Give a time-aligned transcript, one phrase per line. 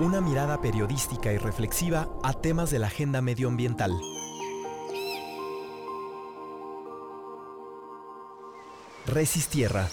[0.00, 4.00] Una mirada periodística y reflexiva a temas de la agenda medioambiental.
[9.06, 9.90] Resistierra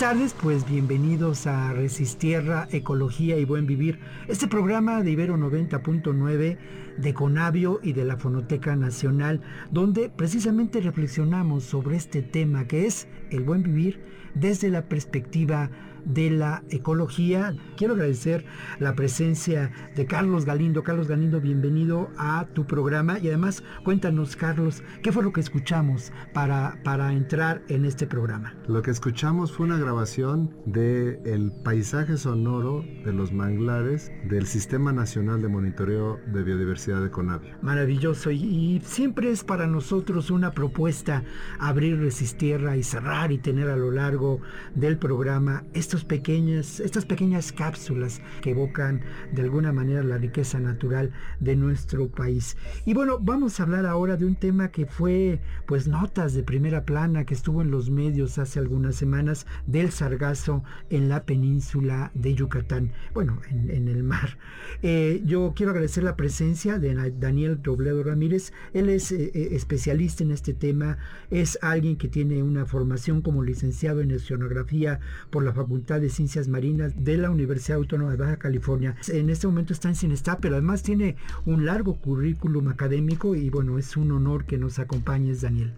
[0.00, 6.56] tardes, pues bienvenidos a Resistierra, Ecología y Buen Vivir, este programa de Ibero 90.9
[6.96, 13.08] de Conavio y de la Fonoteca Nacional, donde precisamente reflexionamos sobre este tema que es
[13.30, 14.02] el buen vivir
[14.34, 15.70] desde la perspectiva
[16.04, 17.54] de la ecología.
[17.76, 18.44] Quiero agradecer
[18.78, 20.82] la presencia de Carlos Galindo.
[20.82, 26.12] Carlos Galindo, bienvenido a tu programa y además cuéntanos, Carlos, ¿qué fue lo que escuchamos
[26.32, 28.54] para, para entrar en este programa?
[28.66, 34.92] Lo que escuchamos fue una grabación del el paisaje sonoro de los manglares del Sistema
[34.92, 37.56] Nacional de Monitoreo de Biodiversidad de Conavio.
[37.62, 41.24] Maravilloso y, siempre es para nosotros una propuesta
[41.58, 44.40] abrir Resistierra y cerrar y tener a lo largo
[44.74, 49.00] del programa estos estas pequeñas cápsulas que evocan
[49.32, 51.10] de alguna manera la riqueza natural
[51.40, 52.56] de nuestro país.
[52.86, 56.84] Y bueno, vamos a hablar ahora de un tema que fue pues notas de primera
[56.84, 62.34] plana que estuvo en los medios hace algunas semanas del sargazo en la península de
[62.34, 64.38] Yucatán, bueno, en, el mar.
[64.82, 70.22] Eh, yo quiero agradecer la presencia de Daniel Robledo Ramírez, él es eh, eh, especialista
[70.22, 70.98] en este tema,
[71.30, 76.48] es alguien que tiene una formación como licenciado en oceanografía por la Facultad de Ciencias
[76.48, 78.94] Marinas de la Universidad Autónoma de Baja California.
[79.08, 83.78] En este momento está en Cinestá, pero además tiene un largo currículum académico y bueno,
[83.78, 85.72] es un honor que nos acompañes, Daniel.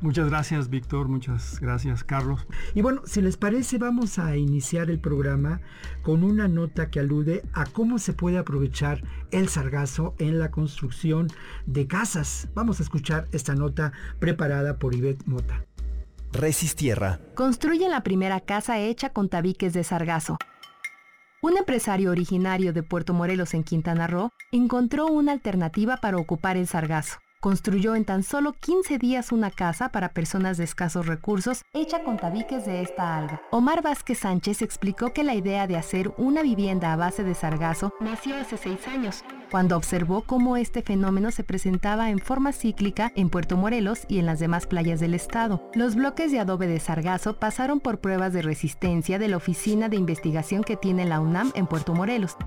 [0.00, 1.08] Muchas gracias, Víctor.
[1.08, 2.46] Muchas gracias, Carlos.
[2.74, 5.60] Y bueno, si les parece, vamos a iniciar el programa
[6.02, 11.28] con una nota que alude a cómo se puede aprovechar el sargazo en la construcción
[11.66, 12.48] de casas.
[12.54, 15.64] Vamos a escuchar esta nota preparada por Ivette Mota.
[16.34, 17.20] Resistierra.
[17.34, 20.36] Construye la primera casa hecha con tabiques de sargazo.
[21.40, 26.66] Un empresario originario de Puerto Morelos en Quintana Roo encontró una alternativa para ocupar el
[26.66, 32.02] sargazo construyó en tan solo 15 días una casa para personas de escasos recursos hecha
[32.02, 33.42] con tabiques de esta alga.
[33.50, 37.92] Omar Vázquez Sánchez explicó que la idea de hacer una vivienda a base de sargazo
[38.00, 43.28] nació hace seis años, cuando observó cómo este fenómeno se presentaba en forma cíclica en
[43.28, 45.68] Puerto Morelos y en las demás playas del estado.
[45.74, 49.96] Los bloques de adobe de sargazo pasaron por pruebas de resistencia de la Oficina de
[49.96, 52.38] Investigación que tiene la UNAM en Puerto Morelos,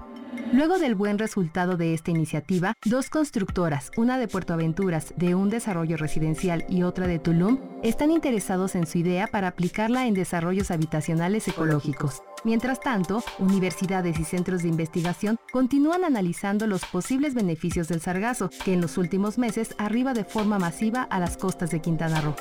[0.53, 5.49] Luego del buen resultado de esta iniciativa, dos constructoras, una de Puerto Aventuras, de un
[5.49, 10.71] desarrollo residencial y otra de Tulum, están interesados en su idea para aplicarla en desarrollos
[10.71, 12.23] habitacionales ecológicos.
[12.43, 18.73] Mientras tanto, universidades y centros de investigación continúan analizando los posibles beneficios del sargazo, que
[18.73, 22.35] en los últimos meses arriba de forma masiva a las costas de Quintana Roo.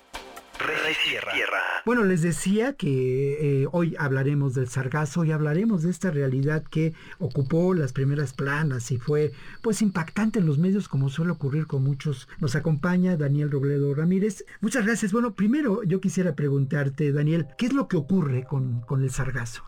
[1.85, 6.95] Bueno, les decía que eh, hoy hablaremos del sargazo y hablaremos de esta realidad que
[7.19, 11.85] ocupó las primeras planas y fue pues impactante en los medios como suele ocurrir con
[11.85, 12.29] muchos.
[12.41, 14.45] Nos acompaña Daniel Robledo Ramírez.
[14.61, 15.13] Muchas gracias.
[15.13, 19.63] Bueno, primero yo quisiera preguntarte, Daniel, ¿qué es lo que ocurre con, el sargazo?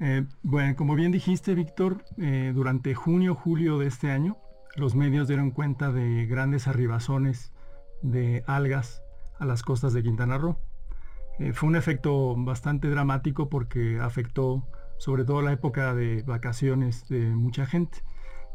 [0.00, 4.36] Eh, bueno, como bien dijiste, Víctor, eh, durante junio, julio de este año,
[4.74, 7.52] los medios dieron cuenta de grandes arribazones
[8.02, 9.01] de algas
[9.42, 10.56] a las costas de Quintana Roo.
[11.38, 17.20] Eh, fue un efecto bastante dramático porque afectó sobre todo la época de vacaciones de
[17.34, 18.04] mucha gente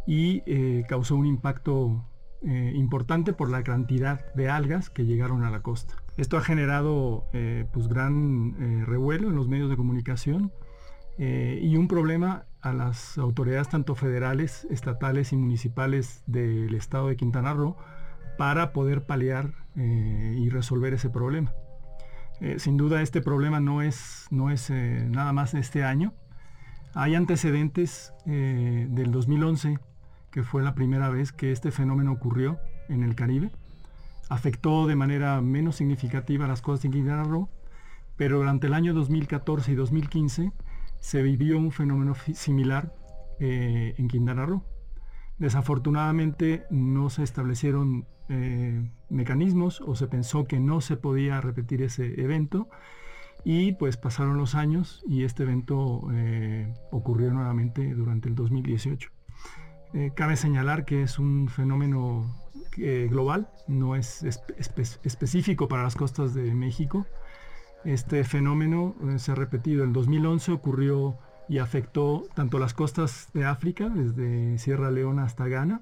[0.06, 2.06] y eh, causó un impacto
[2.42, 5.96] eh, importante por la cantidad de algas que llegaron a la costa.
[6.16, 7.26] Esto ha generado
[7.74, 10.52] pues gran revuelo en los medios de comunicación
[11.20, 17.54] y un problema a las autoridades tanto federales, estatales y municipales del estado de Quintana
[17.54, 17.76] Roo
[18.38, 21.54] para poder paliar y resolver ese problema.
[22.40, 26.14] Eh, sin duda este problema no es, no es eh, nada más este año.
[26.94, 29.80] Hay antecedentes eh, del 2011,
[30.32, 33.52] que fue la primera vez que este fenómeno ocurrió en el Caribe.
[34.30, 37.50] Afectó de manera menos significativa las costas de Quintana Roo,
[38.18, 40.52] pero durante el año 2014 y 2015
[41.00, 42.94] se vivió un fenómeno similar
[43.40, 44.64] en Quintana Roo.
[45.38, 52.20] Desafortunadamente no se establecieron eh, mecanismos o se pensó que no se podía repetir ese
[52.22, 52.68] evento
[53.44, 59.12] y pues pasaron los años y este evento eh, ocurrió nuevamente durante el 2018.
[59.94, 62.36] Eh, cabe señalar que es un fenómeno
[62.76, 67.08] global, no es específico para las costas de México.
[67.86, 69.84] Este fenómeno se ha repetido.
[69.84, 71.18] En 2011 ocurrió
[71.50, 75.82] y afectó tanto las costas de África, desde Sierra Leona hasta Ghana,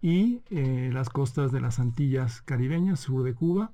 [0.00, 3.70] y eh, las costas de las Antillas caribeñas, sur de Cuba,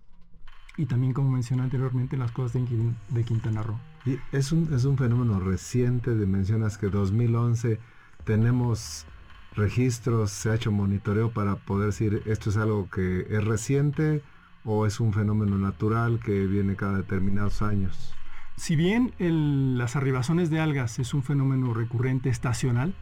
[0.77, 2.63] y también, como mencioné anteriormente, las costas
[3.09, 3.79] de, Quintana Roo.
[4.07, 7.81] Y es un, es un fenómeno reciente, de, mencionas que 2011
[8.25, 9.07] tenemos
[9.57, 14.23] registros, se ha hecho monitoreo para poder decir esto es algo que es reciente
[14.65, 18.15] o es un fenómeno natural que viene cada determinados años.
[18.59, 19.13] Si bien
[19.79, 22.93] las arribaciones de algas es un fenómeno recurrente estacional,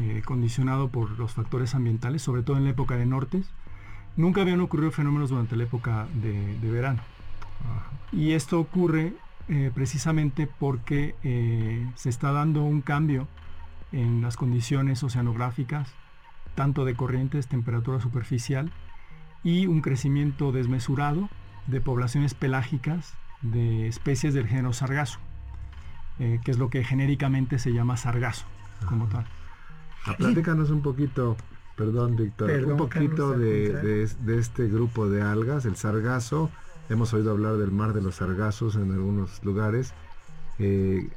[0.00, 3.50] eh, condicionado por los factores ambientales, sobre todo en la época de nortes,
[4.16, 7.00] nunca habían ocurrido fenómenos durante la época de, verano.
[8.12, 9.14] Y esto ocurre
[9.48, 13.28] eh, precisamente porque eh, se está dando un cambio
[13.92, 15.90] en las condiciones oceanográficas,
[16.54, 18.70] tanto de corrientes, temperatura superficial
[19.42, 21.30] y un crecimiento desmesurado
[21.66, 25.18] de poblaciones pelágicas de especies del género sargazo,
[26.18, 28.46] eh, que es lo que genéricamente se llama sargazo
[28.86, 29.26] como tal.
[30.06, 31.36] Ah, platícanos un poquito,
[31.76, 36.50] perdón Víctor, un poquito de, este grupo de algas, el sargazo.
[36.88, 39.92] Hemos oído hablar del mar de los sargazos en algunos lugares.
[40.58, 41.08] Eh,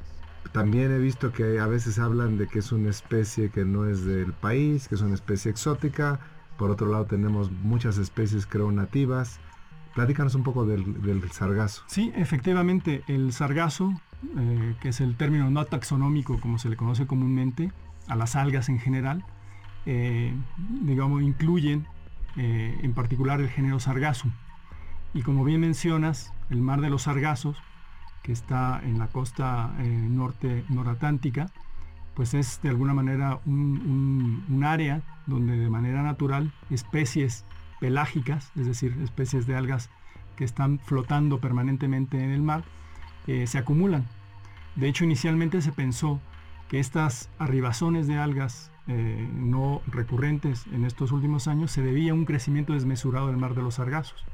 [0.50, 4.04] también he visto que a veces hablan de que es una especie que no es
[4.04, 6.20] del país, que es una especie exótica.
[6.58, 9.40] Por otro lado tenemos muchas especies creo nativas.
[9.94, 11.82] Platícanos un poco del, sargazo.
[11.86, 13.92] Sí, efectivamente, el sargazo,
[14.38, 17.70] eh, que es el término no taxonómico como se le conoce comúnmente,
[18.08, 19.24] a las algas en general,
[19.86, 20.34] eh,
[20.82, 21.86] digamos, incluyen
[22.36, 24.28] eh, en particular el género sargazo.
[25.14, 27.56] Y como bien mencionas, el mar de los sargazos
[28.22, 31.50] que está en la costa eh, norte noratlántica,
[32.14, 37.44] pues es de alguna manera un, área donde de manera natural especies
[37.82, 39.90] pelágicas, es decir, especies de algas
[40.36, 42.62] que están flotando permanentemente en el mar,
[43.26, 44.06] eh, se acumulan.
[44.76, 46.20] De hecho, inicialmente se pensó
[46.68, 52.14] que estas arribazones de algas eh, no recurrentes en estos últimos años se debía a
[52.14, 54.24] un crecimiento desmesurado del mar de los sargazos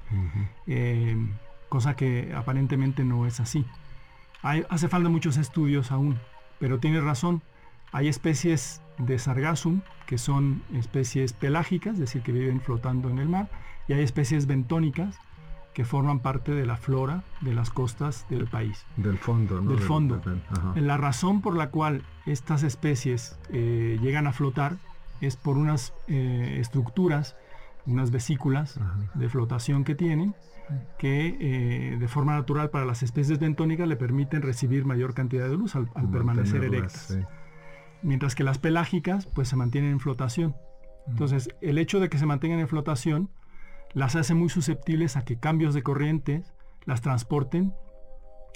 [1.68, 3.64] cosa que aparentemente no es así.
[4.42, 6.18] hace falta muchos estudios aún,
[6.58, 7.42] pero tiene razón.
[7.92, 13.28] Hay especies de sargassum que son especies pelágicas, es decir, que viven flotando en el
[13.28, 13.48] mar,
[13.88, 15.18] y hay especies bentónicas
[15.74, 18.84] que forman parte de la flora de las costas del país.
[18.96, 19.70] Del fondo, ¿no?
[19.70, 20.20] Del fondo.
[20.74, 24.78] La razón por la cual estas especies eh, llegan a flotar
[25.20, 27.36] es por unas eh, estructuras,
[27.86, 28.80] unas vesículas
[29.14, 30.34] de flotación que tienen,
[30.98, 35.56] que eh, de forma natural para las especies bentónicas le permiten recibir mayor cantidad de
[35.56, 37.16] luz al, permanecer erectas.
[38.02, 40.56] Mientras que las pelágicas pues se mantienen en flotación.
[41.06, 43.30] Entonces, el hecho de que se mantengan en flotación
[43.94, 46.52] las hace muy susceptibles a que cambios de corrientes
[46.84, 47.72] las transporten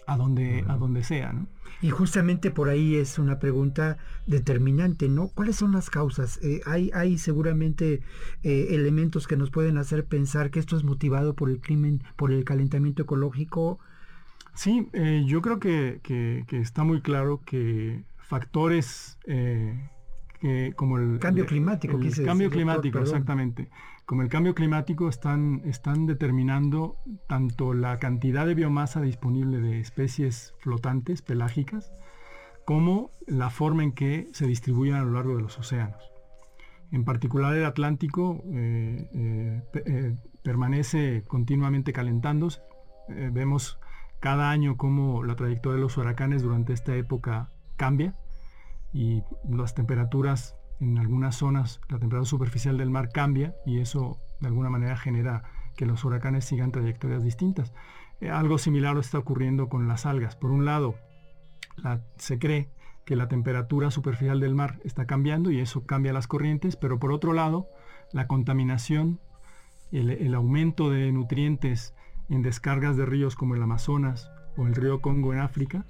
[0.07, 1.35] a donde, a donde sea.
[1.81, 5.29] Y justamente por ahí es una pregunta determinante, ¿no?
[5.29, 6.39] ¿Cuáles son las causas?
[6.43, 8.03] Eh, hay, hay seguramente
[8.43, 12.33] eh, elementos que nos pueden hacer pensar que esto es motivado por el crimen, por
[12.33, 13.79] el calentamiento ecológico.
[14.55, 16.01] Sí, eh, yo creo que,
[16.51, 23.69] está muy claro que factores que como el cambio climático, el cambio climático, exactamente
[24.05, 26.97] como el cambio climático están, están determinando
[27.29, 31.93] tanto la cantidad de biomasa disponible de especies flotantes, pelágicas,
[32.65, 36.03] como la forma en que se distribuyen a lo largo de los océanos.
[36.91, 42.61] En particular el Atlántico eh, eh, eh, permanece continuamente calentándose.
[43.09, 43.79] vemos
[44.21, 47.51] cada año cómo la trayectoria de los huracanes durante esta época
[47.83, 48.15] cambia
[48.93, 54.47] y las temperaturas en algunas zonas la temperatura superficial del mar cambia y eso de
[54.47, 55.43] alguna manera genera
[55.77, 57.73] que los huracanes sigan trayectorias distintas.
[58.21, 60.37] Eh, algo similar está ocurriendo con las algas.
[60.37, 60.95] Por un lado,
[62.19, 62.69] se cree
[63.05, 67.11] que la temperatura superficial del mar está cambiando y eso cambia las corrientes, pero por
[67.11, 67.67] otro lado,
[68.13, 69.19] la contaminación,
[69.91, 71.97] el aumento de nutrientes
[72.29, 75.85] en descargas de ríos como el Amazonas o el río Congo en África,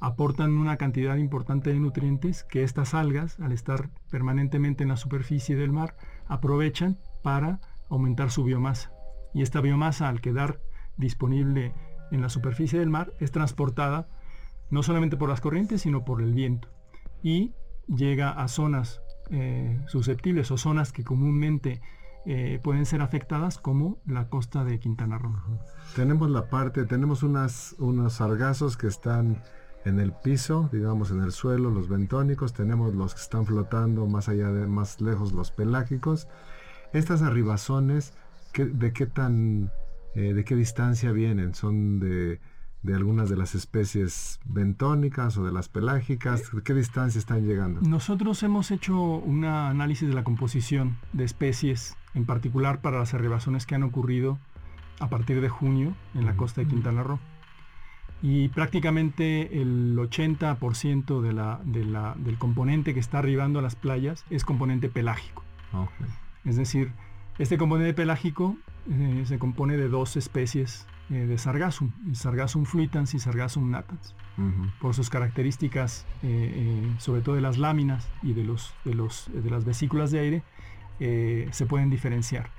[0.00, 5.56] aportan una cantidad importante de nutrientes que estas algas, al estar permanentemente en la superficie
[5.56, 8.92] del mar, aprovechan para aumentar su biomasa.
[9.34, 10.60] Y esta biomasa, al quedar
[10.96, 11.74] disponible
[12.10, 14.08] en la superficie del mar, es transportada
[14.70, 16.68] no solamente por las corrientes, sino por el viento.
[17.22, 17.54] Y
[17.86, 19.00] llega a zonas
[19.30, 21.80] eh, susceptibles o zonas que comúnmente
[22.28, 25.60] eh, pueden ser afectadas como la costa de Quintana Roo.
[25.94, 29.42] Tenemos la parte, tenemos unas, unos sargazos que están
[29.86, 34.28] en el piso, digamos en el suelo, los bentónicos, tenemos los que están flotando más
[34.28, 36.28] allá de más lejos los pelágicos.
[36.92, 38.12] Estas arribazones,
[38.54, 39.70] ¿de qué tan
[40.14, 41.54] eh, de qué distancia vienen?
[41.54, 42.40] ¿Son de
[42.86, 46.50] de algunas de las especies bentónicas o de las pelágicas?
[46.64, 47.80] ¿Qué distancia están llegando?
[47.82, 53.66] Nosotros hemos hecho un análisis de la composición de especies, en particular para las arribaciones
[53.66, 54.38] que han ocurrido
[55.00, 57.18] a partir de junio en la costa de Quintana Roo.
[58.22, 64.44] Y prácticamente el 80% de la, del componente que está arribando a las playas es
[64.44, 65.44] componente pelágico.
[66.44, 66.92] Es decir,
[67.38, 68.56] este componente pelágico
[68.90, 74.14] eh, se compone de dos especies eh, de Sargassum, Sargassum fluitans y Sargassum natans,
[74.80, 79.50] por sus características, eh, sobre todo de las láminas y de, los, de, los, de
[79.50, 80.42] las vesículas de aire,
[81.52, 82.50] se pueden diferenciar.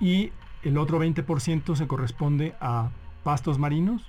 [0.00, 0.32] Y
[0.62, 2.90] el otro 20% se corresponde a
[3.24, 4.02] pastos marinos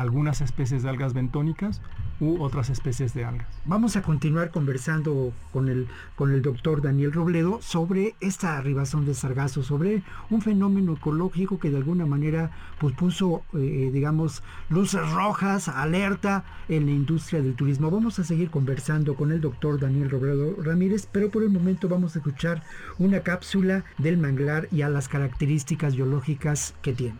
[0.00, 1.80] algunas especies de algas bentónicas
[2.20, 3.48] u otras especies de algas.
[3.64, 9.14] Vamos a continuar conversando con el, con el doctor Daniel Robledo sobre esta arribación de
[9.14, 15.68] sargazo, sobre un fenómeno ecológico que de alguna manera pues, puso, eh, digamos, luces rojas,
[15.68, 17.90] alerta en la industria del turismo.
[17.90, 22.14] Vamos a seguir conversando con el doctor Daniel Robledo Ramírez, pero por el momento vamos
[22.14, 22.62] a escuchar
[22.98, 27.18] una cápsula del manglar y a las características biológicas que tiene.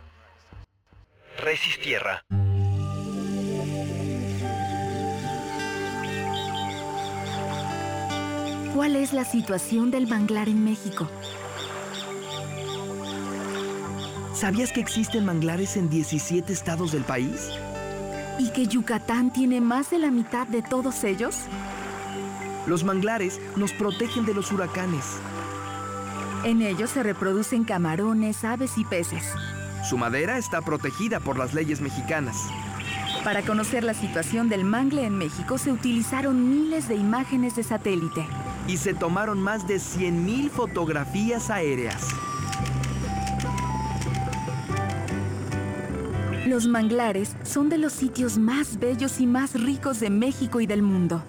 [1.42, 2.22] Resistierra.
[8.80, 11.06] ¿Cuál es la situación del manglar en México?
[14.32, 17.50] ¿Sabías que existen manglares en 17 estados del país?
[18.38, 21.36] ¿Y que Yucatán tiene más de la mitad de todos ellos?
[22.66, 25.04] Los manglares nos protegen de los huracanes.
[26.44, 29.24] En ellos se reproducen camarones, aves y peces.
[29.86, 32.38] Su madera está protegida por las leyes mexicanas.
[33.24, 38.26] Para conocer la situación del mangle en México se utilizaron miles de imágenes de satélite.
[38.66, 42.06] Y se tomaron más de 100.000 fotografías aéreas.
[46.46, 50.82] Los manglares son de los sitios más bellos y más ricos de México y del
[50.82, 51.22] mundo.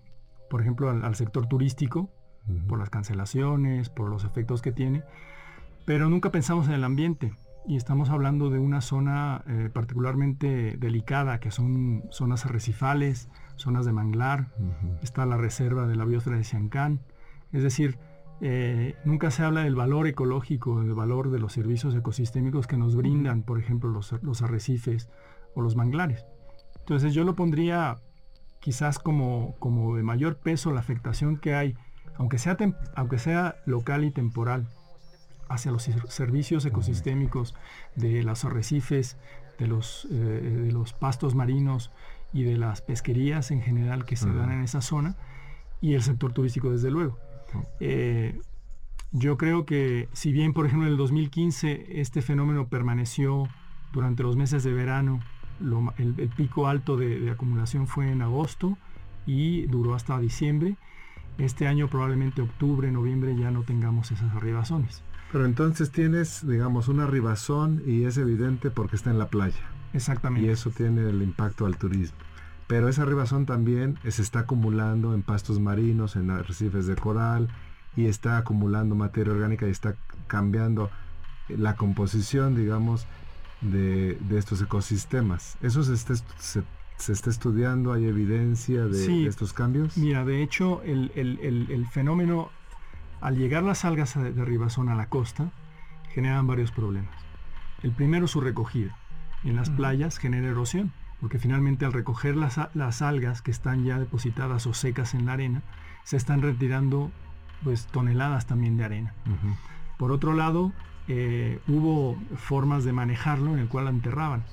[0.49, 2.09] por ejemplo, al, sector turístico,
[2.67, 5.03] por las cancelaciones, por los efectos que tiene,
[5.85, 7.33] pero nunca pensamos en el ambiente.
[7.65, 13.93] Y estamos hablando de una zona eh, particularmente delicada, que son zonas arrecifales, zonas de
[13.93, 14.51] manglar,
[15.01, 16.99] está la reserva de la biosfera de Siancán.
[17.53, 17.97] Es decir,
[18.41, 22.95] eh, nunca se habla del valor ecológico, del valor de los servicios ecosistémicos que nos
[22.95, 25.09] brindan, por ejemplo, los, arrecifes
[25.55, 26.25] o los manglares.
[26.79, 27.97] Entonces yo lo pondría
[28.59, 31.75] quizás como, como de mayor peso la afectación que hay,
[32.15, 32.57] aunque sea,
[32.95, 34.67] aunque sea local y temporal,
[35.49, 37.55] hacia los servicios ecosistémicos
[37.95, 39.17] de los arrecifes,
[39.57, 41.91] de los, eh, de los pastos marinos
[42.31, 45.17] y de las pesquerías en general que se dan en esa zona,
[45.81, 47.17] y el sector turístico desde luego.
[47.79, 48.39] Eh,
[49.11, 53.47] yo creo que si bien, por ejemplo, en el 2015 este fenómeno permaneció
[53.91, 55.19] durante los meses de verano,
[55.97, 58.77] el, pico alto de, acumulación fue en agosto
[59.25, 60.77] y duró hasta diciembre.
[61.37, 65.03] Este año probablemente octubre, noviembre ya no tengamos esas arribazones.
[65.31, 69.61] Pero entonces tienes, digamos, una arribazón y es evidente porque está en la playa.
[69.93, 70.47] Exactamente.
[70.47, 72.17] Y eso tiene el impacto al turismo.
[72.69, 77.49] Pero esa arribazón también se está acumulando en pastos marinos, en arrecifes de coral,
[77.95, 79.95] y está acumulando materia orgánica y está
[80.27, 80.91] cambiando
[81.47, 83.07] la composición, digamos,
[83.61, 85.57] de, estos ecosistemas.
[85.63, 87.91] ¿Eso se está, se, está, estudiando?
[87.91, 89.97] ¿Hay evidencia de, estos cambios?
[89.97, 92.51] Mira, de hecho, el, fenómeno
[93.19, 95.51] Al llegar las algas de, ribazón a la costa,
[96.13, 97.15] generan varios problemas.
[97.81, 98.95] El primero, su recogida.
[99.43, 104.65] En las playas genera erosión, porque finalmente al recoger las, algas que están ya depositadas
[104.67, 105.61] o secas en la arena,
[106.03, 107.11] se están retirando
[107.63, 109.13] pues, toneladas también de arena.
[109.97, 110.71] Por otro lado,
[111.07, 114.43] eh, hubo formas de manejarlo en el cual la enterraban.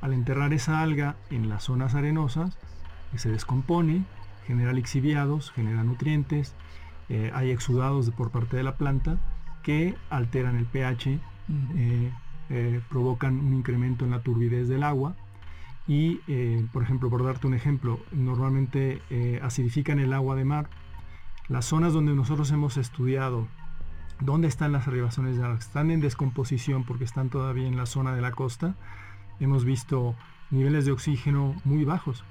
[0.00, 2.56] Al enterrar esa alga en las zonas arenosas,
[3.16, 4.04] se descompone,
[4.46, 6.54] genera lixiviados, genera nutrientes,
[7.08, 9.18] eh, hay exudados por parte de la planta
[9.62, 11.18] que alteran el pH,
[11.76, 12.12] eh,
[12.50, 15.14] eh, provocan un incremento en la turbidez del agua
[15.88, 16.20] y,
[16.72, 19.00] por ejemplo, por darte un ejemplo, normalmente
[19.42, 20.68] acidifican el agua de mar.
[21.48, 23.48] Las zonas donde nosotros hemos estudiado
[24.20, 28.14] dónde están las arribaciones de agua, están en descomposición porque están todavía en la zona
[28.14, 28.74] de la costa,
[29.40, 30.14] hemos visto
[30.50, 32.24] niveles de oxígeno muy bajos.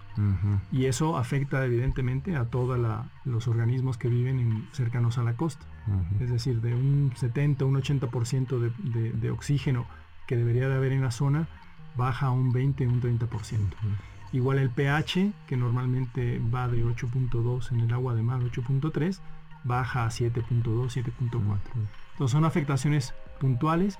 [0.71, 2.79] Y eso afecta evidentemente a todos
[3.23, 5.67] los organismos que viven cercanos a la costa.
[6.19, 9.85] Es decir, de un 70, un 80% de, de, oxígeno
[10.25, 11.47] que debería de haber en la zona,
[11.97, 13.59] baja un 20, un 30%.
[14.31, 19.19] Igual el pH, que normalmente va de 8.2 en el agua de mar, 8.3,
[19.63, 21.59] baja a 7.2, 7.4.
[22.11, 23.99] Entonces son afectaciones puntuales,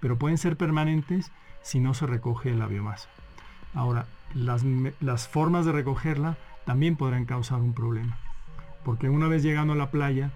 [0.00, 1.30] pero pueden ser permanentes
[1.62, 3.08] si no se recoge la biomasa.
[3.74, 8.18] Ahora, las, formas de recogerla también podrán causar un problema.
[8.84, 10.30] Porque una vez llegando a la playa,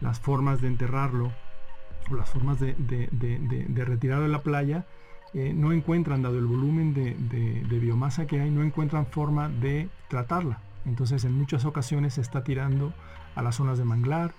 [0.00, 1.32] las formas de enterrarlo
[2.10, 2.76] o las formas de,
[3.74, 4.86] retirarlo de la playa
[5.32, 10.60] eh, no encuentran, dado el volumen de, biomasa que hay, no encuentran forma de tratarla.
[10.86, 12.92] Entonces en muchas ocasiones se está tirando
[13.36, 14.32] a las zonas de manglar,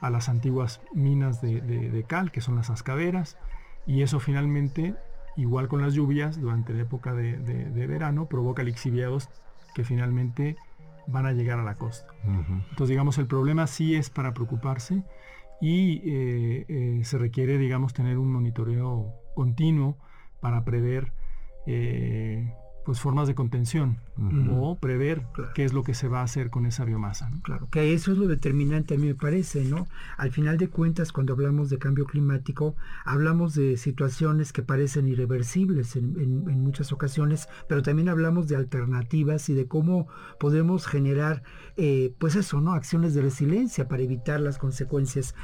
[0.00, 3.38] a las antiguas minas de, cal, que son las ascaderas,
[3.86, 4.94] y eso finalmente
[5.36, 9.30] igual con las lluvias durante la época de, verano, provoca lixiviados
[9.74, 10.56] que finalmente
[11.06, 12.12] van a llegar a la costa.
[12.24, 15.02] Entonces, digamos, el problema sí es para preocuparse
[15.60, 19.96] y eh, eh, se requiere, digamos, tener un monitoreo continuo
[20.46, 21.12] para prever
[21.66, 22.54] eh,
[22.84, 23.98] pues formas de contención
[24.48, 27.32] o prever qué es lo que se va a hacer con esa biomasa.
[27.42, 29.88] Claro, que eso es lo determinante a mí me parece, ¿no?
[30.16, 35.96] Al final de cuentas, cuando hablamos de cambio climático, hablamos de situaciones que parecen irreversibles
[35.96, 40.06] en, muchas ocasiones, pero también hablamos de alternativas y de cómo
[40.38, 41.42] podemos generar,
[41.76, 42.72] eh, pues eso, ¿no?
[42.72, 45.34] Acciones de resiliencia para evitar las consecuencias.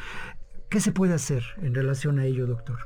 [0.68, 2.78] ¿Qué se puede hacer en relación a ello, doctor?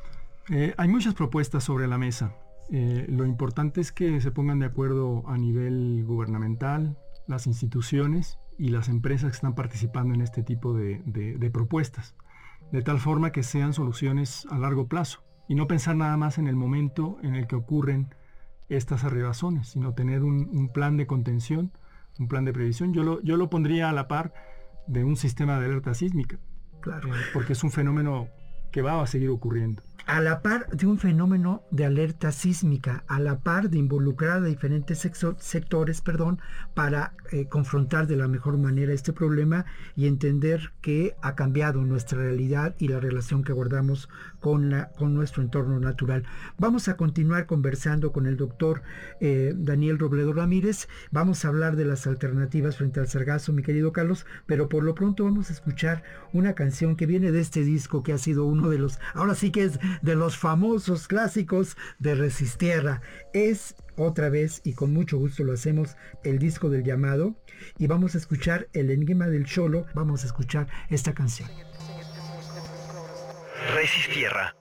[0.49, 2.33] Eh, hay muchas propuestas sobre la mesa.
[2.71, 8.69] Eh, lo importante es que se pongan de acuerdo a nivel gubernamental, las instituciones y
[8.69, 12.15] las empresas que están participando en este tipo de, propuestas,
[12.73, 16.49] de tal forma que sean soluciones a largo plazo y no pensar nada más en
[16.49, 18.15] el momento en el que ocurren
[18.69, 21.73] estas arribazones, sino tener un, plan de contención,
[22.19, 22.93] un plan de previsión.
[22.93, 24.33] Yo lo, yo lo pondría a la par
[24.87, 26.39] de un sistema de alerta sísmica,
[26.81, 27.15] claro.
[27.15, 28.29] Eh, porque es un fenómeno
[28.73, 33.19] que va a seguir ocurriendo a la par de un fenómeno de alerta sísmica, a
[33.19, 36.39] la par de involucrar a diferentes sectores perdón,
[36.75, 39.65] para eh, confrontar de la mejor manera este problema
[39.97, 44.09] y entender que ha cambiado nuestra realidad y la relación que guardamos
[44.41, 46.25] con, la, con nuestro entorno natural.
[46.59, 48.83] Vamos a continuar conversando con el doctor
[49.21, 50.89] eh, Daniel Robledo Ramírez.
[51.11, 54.95] Vamos a hablar de las alternativas frente al sargazo, mi querido Carlos, pero por lo
[54.95, 58.69] pronto vamos a escuchar una canción que viene de este disco que ha sido uno
[58.69, 63.01] de los, ahora sí que es de los famosos clásicos de Resistierra.
[63.33, 67.35] Es otra vez y con mucho gusto lo hacemos el disco del llamado
[67.79, 71.49] y vamos a escuchar el enigma del cholo, vamos a escuchar esta canción.
[73.75, 74.55] Resistierra.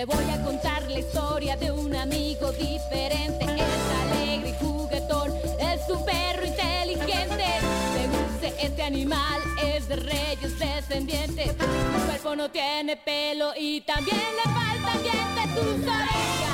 [0.00, 3.44] Te voy a contar la historia de un amigo diferente.
[3.44, 7.44] Es alegre y juguetón, es un perro inteligente.
[7.92, 11.48] Según este animal es de reyes descendientes.
[11.48, 15.44] Su cuerpo no tiene pelo y también le faltan dientes.
[15.54, 16.49] Sus orejas,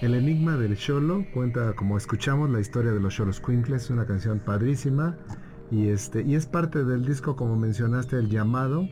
[0.00, 4.38] El enigma del Cholo cuenta, como escuchamos, la historia de los Cholos Quinkles, una canción
[4.38, 5.16] padrísima
[5.70, 8.88] y este y es parte del disco, como mencionaste, el llamado.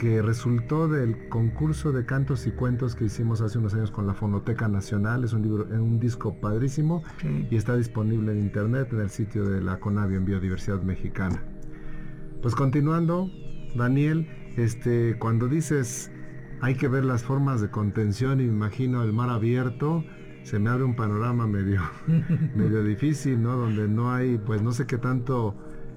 [0.00, 4.14] que resultó del concurso de cantos y cuentos que hicimos hace unos años con la
[4.14, 5.22] Fonoteca Nacional.
[5.22, 7.04] Es un libro, un disco padrísimo
[7.48, 11.40] y está disponible en internet en el sitio de la Conavio en Biodiversidad Mexicana.
[12.42, 13.30] Pues continuando,
[13.76, 14.26] Daniel,
[14.56, 16.10] este, cuando dices
[16.60, 20.04] hay que ver las formas de contención y me imagino el mar abierto,
[20.42, 21.80] se me abre un panorama medio,
[22.54, 23.56] medio difícil, ¿no?
[23.56, 25.56] Donde no hay, pues no sé qué tanto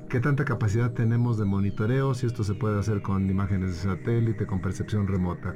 [0.10, 2.14] ¿Qué tanta capacidad tenemos de monitoreo?
[2.14, 5.54] Si esto se puede hacer con imágenes de satélite, con percepción remota.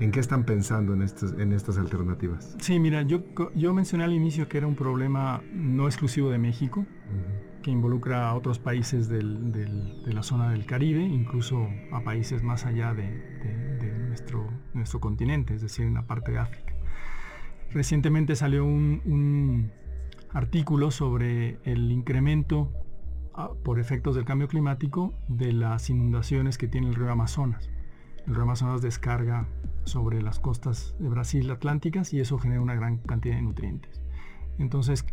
[0.00, 2.56] ¿En qué están pensando en, estas, en estas alternativas?
[2.58, 3.22] Sí, mira, yo,
[3.54, 6.86] yo mencioné al inicio que era un problema no exclusivo de México,
[7.62, 9.22] que involucra a otros países de
[10.06, 13.71] la zona del Caribe, incluso a países más allá de,
[14.12, 16.74] nuestro, nuestro continente, es decir, en la parte de África.
[17.70, 19.72] Recientemente salió un,
[20.34, 22.70] artículo sobre el incremento
[23.64, 27.70] por efectos del cambio climático de las inundaciones que tiene el río Amazonas.
[28.26, 29.46] El río Amazonas descarga
[29.84, 34.02] sobre las costas de Brasil atlánticas y eso genera una gran cantidad de nutrientes.
[34.58, 35.04] Entonces,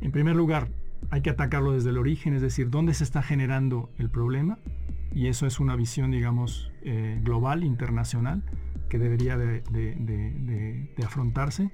[0.00, 0.68] en primer lugar,
[1.10, 4.58] hay que atacarlo desde el origen, es decir, dónde se está generando el problema
[5.14, 8.42] y eso es una visión, digamos, eh, global, internacional,
[8.88, 11.70] que debería de, afrontarse.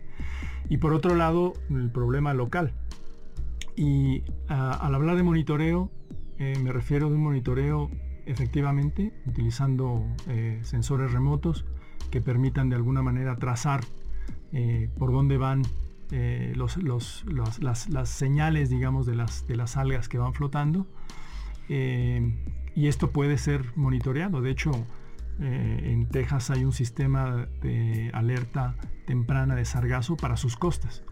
[0.68, 2.72] Y por otro lado, el problema local.
[3.76, 5.90] Y al hablar de monitoreo,
[6.38, 7.90] eh, me refiero de un monitoreo
[8.26, 11.64] efectivamente utilizando eh, sensores remotos
[12.10, 13.80] que permitan de alguna manera trazar
[14.98, 15.62] por dónde van
[16.54, 20.86] los, las, señales, digamos, de las, de las algas que van flotando.
[22.74, 24.40] Y esto puede ser monitoreado.
[24.40, 24.70] De hecho,
[25.38, 31.02] en Texas hay un sistema de alerta temprana de sargazo para sus costas.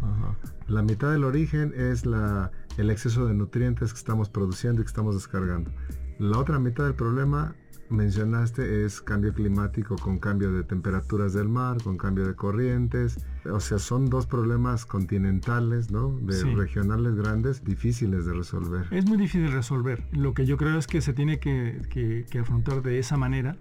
[0.69, 4.89] La mitad del origen es la, el exceso de nutrientes que estamos produciendo y que
[4.89, 5.71] estamos descargando.
[6.19, 7.57] La otra mitad del problema
[7.91, 13.25] mencionaste es cambio climático con cambio de temperaturas del mar, con cambio de corrientes.
[13.51, 16.11] O sea, son dos problemas continentales, ¿no?
[16.21, 18.87] De regionales grandes, difíciles de resolver.
[18.91, 20.05] Es muy difícil de resolver.
[20.13, 23.57] Lo que yo creo es que se tiene que, afrontar de esa manera,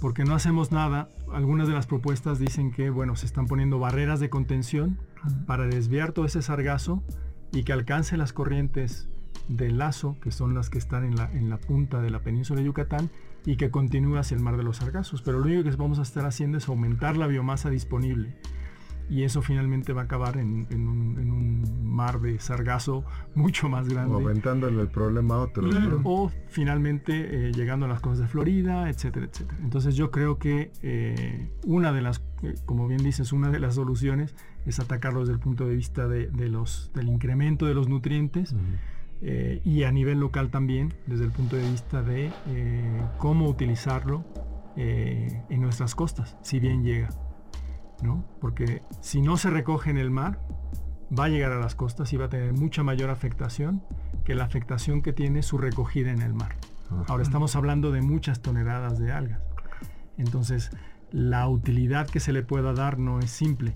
[0.00, 1.08] porque no hacemos nada.
[1.32, 4.98] Algunas de las propuestas dicen que, bueno, se están poniendo barreras de contención
[5.46, 7.02] para desviar todo ese sargazo
[7.52, 9.08] y que alcance las corrientes
[9.48, 12.60] del lazo, que son las que están en la, en la punta de la península
[12.60, 13.10] de Yucatán,
[13.46, 15.22] y que continúe hacia el mar de los sargazos.
[15.22, 18.36] Pero lo único que vamos a estar haciendo es aumentar la biomasa disponible.
[19.10, 23.04] Y eso finalmente va a acabar en, un, mar de sargazo
[23.34, 24.14] mucho más grande.
[24.14, 25.74] O aumentándole el problema a otros.
[26.04, 29.58] O finalmente eh, llegando a las costas de Florida, etcétera, etcétera.
[29.62, 33.74] Entonces yo creo que eh, una de las, eh, como bien dices, una de las
[33.74, 38.54] soluciones es atacarlo desde el punto de vista de, los, del incremento de los nutrientes.
[39.22, 44.24] Eh, y a nivel local también, desde el punto de vista de eh, cómo utilizarlo
[44.76, 47.08] eh, en nuestras costas, si bien llega.
[48.02, 48.24] ¿no?
[48.40, 50.40] Porque si no se recoge en el mar,
[51.16, 53.82] va a llegar a las costas y va a tener mucha mayor afectación
[54.24, 56.56] que la afectación que tiene su recogida en el mar.
[57.08, 59.40] Ahora estamos hablando de muchas toneladas de algas.
[60.16, 60.70] Entonces,
[61.10, 63.74] la utilidad que se le pueda dar no es simple.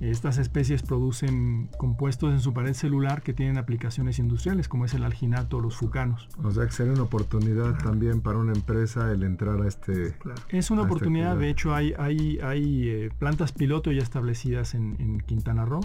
[0.00, 5.04] Estas especies producen compuestos en su pared celular que tienen aplicaciones industriales, como es el
[5.04, 6.26] alginato o los fucanos.
[6.42, 10.14] O sea que sería una oportunidad también para una empresa el entrar a este...
[10.48, 15.66] Es una oportunidad, de hecho hay, hay, hay eh, plantas piloto ya establecidas en, Quintana
[15.66, 15.84] Roo,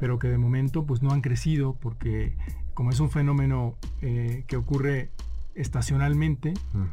[0.00, 2.36] pero que de momento pues no han crecido porque
[2.74, 5.10] como es un fenómeno eh, que ocurre
[5.54, 6.52] estacionalmente,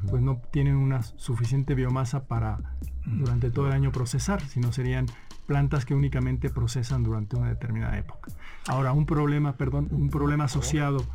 [0.10, 2.60] pues no tienen una suficiente biomasa para
[3.06, 5.08] durante todo el año procesar, sino serían
[5.46, 8.32] plantas que únicamente procesan durante una determinada época.
[8.68, 11.06] Ahora, un problema, perdón, un problema asociado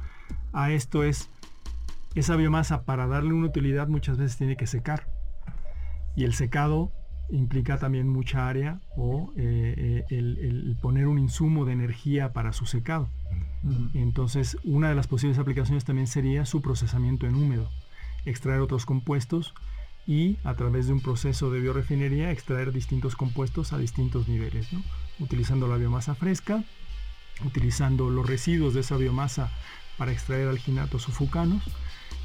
[0.52, 1.30] a esto es
[2.14, 5.08] esa biomasa para darle una utilidad muchas veces tiene que secar.
[6.16, 6.92] Y el secado
[7.30, 12.66] implica también mucha área o eh, eh, el, poner un insumo de energía para su
[12.66, 13.08] secado.
[13.92, 17.68] Entonces, una de las posibles aplicaciones también sería su procesamiento en húmedo,
[18.24, 19.54] extraer otros compuestos
[20.08, 24.66] y a través de un proceso de biorefinería extraer distintos compuestos a distintos niveles,
[25.20, 26.64] utilizando la biomasa fresca,
[27.44, 29.52] utilizando los residuos de esa biomasa
[29.98, 31.62] para extraer alginatos o fucanos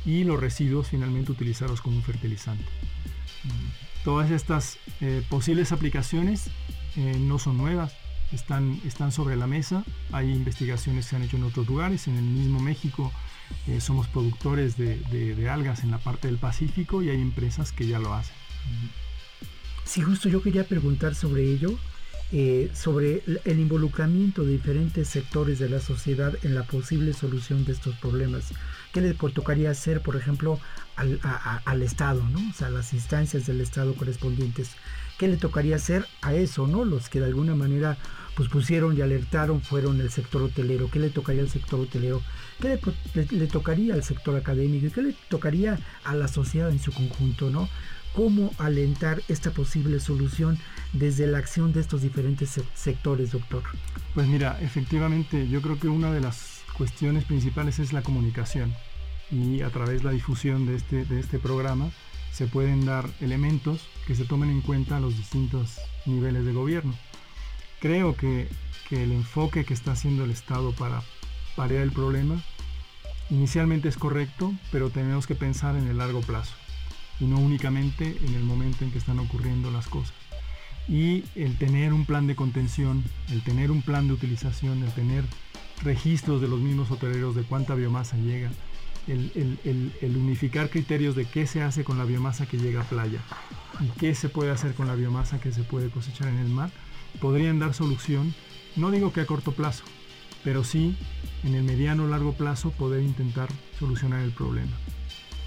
[0.05, 2.65] y los residuos finalmente utilizarlos como un fertilizante.
[4.05, 6.51] Todas estas eh, posibles aplicaciones
[6.95, 7.97] eh, no son nuevas,
[8.31, 12.15] están, están sobre la mesa, hay investigaciones que se han hecho en otros lugares, en
[12.15, 13.11] el mismo México
[13.67, 17.99] eh, somos productores de, algas en la parte del Pacífico y hay empresas que ya
[17.99, 18.35] lo hacen.
[19.85, 21.77] Sí, justo yo quería preguntar sobre ello,
[22.31, 27.73] eh, sobre el involucramiento de diferentes sectores de la sociedad en la posible solución de
[27.73, 28.53] estos problemas.
[28.91, 30.59] ¿Qué les tocaría hacer, por ejemplo,
[30.95, 32.39] al, Estado, ¿no?
[32.49, 34.71] O sea, las instancias del Estado correspondientes.
[35.17, 36.85] ¿Qué le tocaría hacer a eso, ¿no?
[36.85, 37.97] Los que de alguna manera
[38.35, 40.89] pues pusieron y alertaron fueron el sector hotelero.
[40.89, 42.21] ¿Qué le tocaría al sector hotelero?
[42.59, 42.79] ¿Qué
[43.31, 44.93] le, tocaría al sector académico?
[44.93, 47.69] ¿Qué le tocaría a la sociedad en su conjunto, ¿no?
[48.13, 50.59] ¿Cómo alentar esta posible solución
[50.93, 53.63] desde la acción de estos diferentes sectores, doctor?
[54.13, 58.73] Pues mira, efectivamente, yo creo que una de las cuestiones principales es la comunicación
[59.31, 61.89] y a través de la difusión de este, de este programa
[62.31, 66.95] se pueden dar elementos que se tomen en cuenta a los distintos niveles de gobierno.
[67.83, 68.47] Creo que,
[68.87, 71.03] que el enfoque que está haciendo el Estado para
[71.57, 72.41] parear el problema
[73.29, 76.53] inicialmente es correcto, pero tenemos que pensar en el largo plazo
[77.19, 80.13] y no únicamente en el momento en que están ocurriendo las cosas.
[80.87, 85.25] Y el tener un plan de contención, el tener un plan de utilización, el tener
[85.83, 88.49] registros de los mismos hoteleros de cuánta biomasa llega,
[89.07, 93.19] el, unificar criterios de qué se hace con la biomasa que llega a playa
[93.81, 96.71] y qué se puede hacer con la biomasa que se puede cosechar en el mar,
[97.19, 98.33] podrían dar solución,
[98.75, 99.83] no digo que a corto plazo,
[100.43, 100.95] pero sí
[101.43, 103.49] en el mediano o largo plazo poder intentar
[103.79, 104.71] solucionar el problema.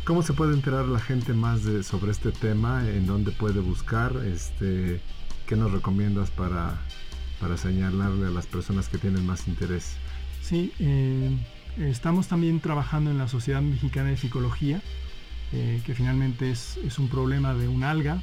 [0.04, 2.88] ¿Cómo se puede enterar la gente más sobre este tema?
[2.88, 4.16] ¿En dónde puede buscar?
[4.24, 5.00] Este,
[5.46, 6.78] ¿Qué nos recomiendas para,
[7.40, 9.96] para señalarle a las personas que tienen más interés?
[10.42, 11.36] Sí, eh,
[11.78, 14.80] estamos también trabajando en la Sociedad Mexicana de Psicología,
[15.52, 18.22] eh, que finalmente es, es, un problema de un alga,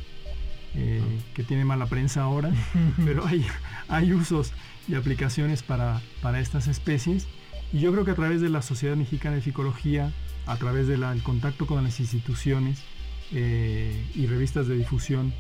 [0.76, 1.02] eh,
[1.34, 2.52] que tiene mala prensa ahora,
[3.06, 3.46] pero hay,
[3.88, 4.52] hay usos
[4.88, 7.28] y aplicaciones para, para estas especies.
[7.72, 10.12] Y yo creo que a través de la Sociedad Mexicana de Psicología
[10.46, 12.84] a través del contacto con las instituciones
[13.32, 15.34] eh, y revistas de difusión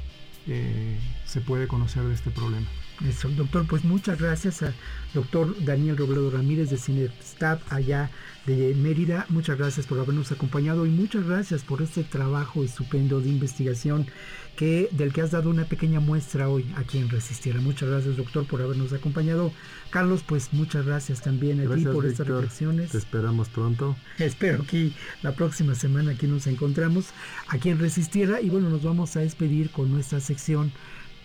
[0.47, 2.67] eh, se puede conocer de este problema.
[3.07, 4.73] Eso, doctor, pues muchas gracias al
[5.13, 8.09] doctor Daniel Robledo Ramírez de Cinestab allá
[8.45, 9.25] de Mérida.
[9.27, 14.07] Muchas gracias por habernos acompañado y muchas gracias por este trabajo estupendo de investigación
[14.55, 17.59] que, del que has dado una pequeña muestra hoy aquí en Resistiera.
[17.59, 19.51] Muchas gracias, doctor, por habernos acompañado.
[19.89, 22.91] Carlos, pues muchas gracias también a ti por estas reflexiones.
[22.91, 23.97] Te esperamos pronto.
[24.17, 27.07] Espero que la próxima semana aquí nos encontramos
[27.47, 30.71] aquí en Resistiera y bueno, nos vamos a despedir con nuestra sección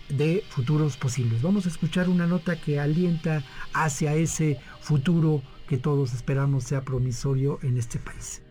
[0.08, 1.42] de futuros posibles.
[1.42, 3.42] Vamos a escuchar una nota que alienta
[3.72, 8.42] hacia ese futuro que todos esperamos sea promisorio en este país.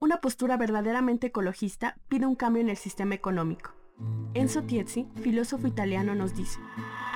[0.00, 3.72] Una postura verdaderamente ecologista pide un cambio en el sistema económico.
[4.34, 6.58] Enzo Tiezzi, filósofo italiano, nos dice,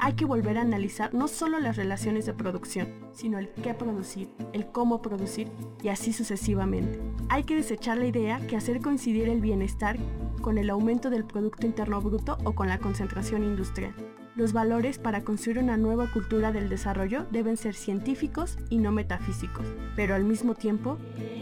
[0.01, 4.29] hay que volver a analizar no solo las relaciones de producción, sino el qué producir,
[4.53, 5.49] el cómo producir
[5.83, 7.01] y así sucesivamente.
[7.29, 9.97] Hay que desechar la idea que hacer coincidir el bienestar
[10.41, 13.95] con el aumento del Producto Interno Bruto o con la concentración industrial.
[14.37, 19.67] Los valores para construir una nueva cultura del desarrollo deben ser científicos y no metafísicos,
[19.97, 20.97] pero al mismo tiempo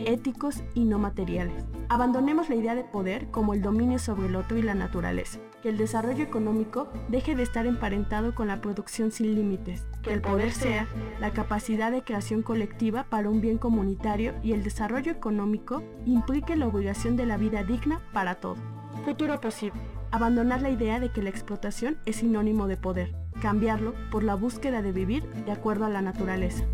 [0.07, 1.63] éticos y no materiales.
[1.91, 5.41] Abandonemos la idea de poder como el dominio sobre el otro y la naturaleza.
[5.67, 9.85] Que el desarrollo económico deje de estar emparentado con la producción sin límites.
[10.01, 10.87] Que el poder sea
[11.19, 16.69] la capacidad de creación colectiva para un bien comunitario y el desarrollo económico implique la
[16.69, 18.61] obligación de la vida digna para todos.
[19.05, 19.81] Futuro posible.
[20.13, 23.17] Abandonar la idea de que la explotación es sinónimo de poder.
[23.43, 26.65] Cambiarlo por la búsqueda de vivir de acuerdo a la naturaleza.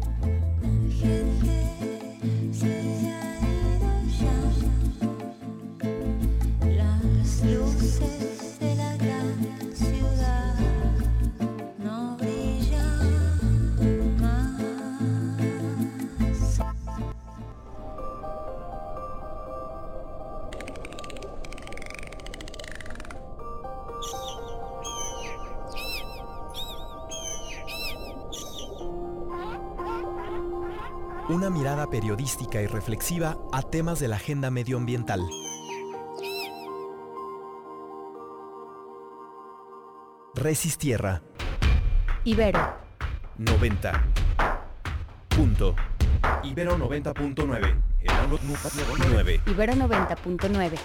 [31.72, 35.26] Mirada periodística y reflexiva a temas de la agenda medioambiental.
[40.34, 41.22] Resistierra.
[42.24, 42.76] Ibero.
[43.38, 44.04] 90.
[45.28, 45.74] Punto.
[46.42, 47.80] Ibero 90.9.
[49.46, 50.78] Ibero 90.9.